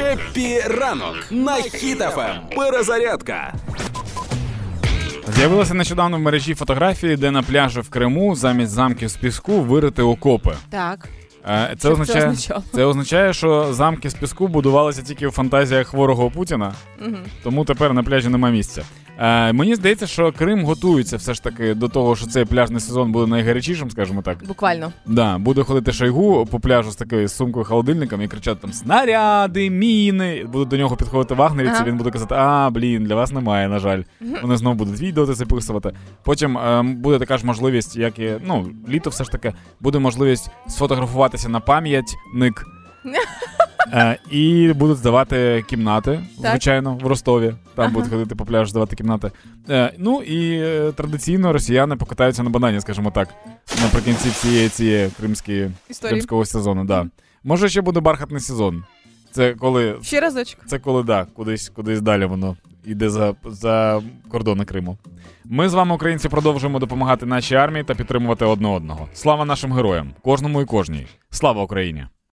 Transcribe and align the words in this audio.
Happy 0.00 0.60
ранок 0.60 1.16
на 1.30 1.54
Хіт 1.54 2.03
FM. 2.03 2.40
Перезарядка. 2.56 3.54
З'явилася 5.36 5.74
нещодавно 5.74 6.16
в 6.16 6.20
мережі 6.20 6.54
фотографії, 6.54 7.16
де 7.16 7.30
на 7.30 7.42
пляжі 7.42 7.80
в 7.80 7.90
Криму 7.90 8.34
замість 8.34 8.72
замків 8.72 9.08
з 9.08 9.16
піску 9.16 9.60
вирити 9.60 10.02
окопи. 10.02 10.54
Так. 10.70 11.08
Е, 11.48 11.74
Це 11.78 11.88
означає, 11.88 12.24
означало? 12.28 12.62
це 12.74 12.84
означає, 12.84 13.32
що 13.32 13.72
замки 13.74 14.10
з 14.10 14.14
піску 14.14 14.48
будувалися 14.48 15.02
тільки 15.02 15.26
в 15.28 15.30
фантазіях 15.30 15.86
хворого 15.88 16.30
Путіна, 16.30 16.74
Угу. 17.06 17.16
тому 17.42 17.64
тепер 17.64 17.92
на 17.94 18.02
пляжі 18.02 18.28
нема 18.28 18.50
місця. 18.50 18.82
Е, 19.18 19.52
Мені 19.52 19.74
здається, 19.74 20.06
що 20.06 20.32
Крим 20.32 20.64
готується 20.64 21.16
все 21.16 21.34
ж 21.34 21.42
таки 21.42 21.74
до 21.74 21.88
того, 21.88 22.16
що 22.16 22.26
цей 22.26 22.44
пляжний 22.44 22.80
сезон 22.80 23.12
буде 23.12 23.30
найгарячішим, 23.30 23.90
скажімо 23.90 24.22
так. 24.22 24.38
Буквально. 24.46 24.92
Да, 25.06 25.38
буде 25.38 25.62
ходити 25.62 25.92
Шойгу 25.92 26.46
по 26.46 26.60
пляжу 26.60 26.90
з 26.90 26.96
такою 26.96 27.28
сумкою 27.28 27.64
холодильником 27.64 28.22
і 28.22 28.28
кричати 28.28 28.60
там 28.60 28.72
снаряди, 28.72 29.70
міни. 29.70 30.46
Будуть 30.52 30.68
до 30.68 30.76
нього 30.76 30.96
підходити 30.96 31.34
вагнерівці. 31.34 31.76
Ага. 31.76 31.88
Він 31.88 31.96
буде 31.96 32.10
казати: 32.10 32.34
А, 32.38 32.70
блін, 32.70 33.04
для 33.04 33.14
вас 33.14 33.32
немає, 33.32 33.68
на 33.68 33.78
жаль. 33.78 34.02
Вони 34.42 34.56
знову 34.56 34.76
будуть 34.76 35.00
відео 35.00 35.26
записувати. 35.26 35.92
Потім 36.22 36.58
ем, 36.58 36.96
буде 36.96 37.18
така 37.18 37.38
ж 37.38 37.46
можливість, 37.46 37.96
як 37.96 38.18
і 38.18 38.32
ну, 38.46 38.66
літо 38.88 39.10
все 39.10 39.24
ж 39.24 39.30
таки, 39.30 39.52
буде 39.80 39.98
можливість 39.98 40.50
сфотографуватися 40.68 41.48
на 41.48 41.60
пам'ятник. 41.60 42.64
Е, 43.92 44.18
і 44.30 44.72
будуть 44.72 44.96
здавати 44.96 45.64
кімнати, 45.68 46.20
Так. 46.42 46.50
звичайно, 46.50 46.94
в 47.02 47.06
Ростові. 47.06 47.46
Там 47.74 47.84
Ага. 47.84 47.88
будуть 47.94 48.10
ходити 48.10 48.34
по 48.34 48.44
пляжу, 48.46 48.70
здавати 48.70 48.96
кімнати. 48.96 49.30
Е, 49.70 49.92
ну 49.98 50.22
і 50.22 50.52
е, 50.60 50.92
традиційно 50.92 51.52
росіяни 51.52 51.96
покатаються 51.96 52.42
на 52.42 52.50
банані, 52.50 52.80
скажімо 52.80 53.10
так, 53.10 53.28
наприкінці 53.82 54.30
цієї 54.30 54.68
цієї 54.68 55.10
кримської 55.20 55.70
Історії. 55.90 56.10
кримського 56.12 56.44
сезону. 56.44 56.84
Да. 56.84 57.06
Може, 57.44 57.68
ще 57.68 57.80
буде 57.80 58.00
бархатний 58.00 58.40
сезон. 58.40 58.84
Це 59.32 59.54
коли 59.54 59.96
Ще 60.02 60.20
разочок. 60.20 60.60
це 60.66 60.78
коли 60.78 61.02
да, 61.02 61.24
кудись, 61.24 61.68
кудись 61.68 62.00
далі 62.00 62.24
воно 62.24 62.56
йде 62.84 63.10
за, 63.10 63.34
за 63.44 64.02
кордони 64.30 64.64
Криму. 64.64 64.98
Ми 65.44 65.68
з 65.68 65.74
вами, 65.74 65.94
українці, 65.94 66.28
продовжуємо 66.28 66.78
допомагати 66.78 67.26
нашій 67.26 67.54
армії 67.54 67.84
та 67.84 67.94
підтримувати 67.94 68.44
одне 68.44 68.68
одного. 68.68 69.08
Слава 69.14 69.44
нашим 69.44 69.72
героям, 69.72 70.10
кожному 70.22 70.62
і 70.62 70.64
кожній. 70.64 71.06
Слава 71.30 71.62
Україні! 71.62 72.06